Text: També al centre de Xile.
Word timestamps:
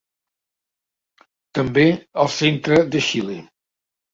També 1.59 1.85
al 2.25 2.33
centre 2.39 2.81
de 2.97 3.07
Xile. 3.11 3.37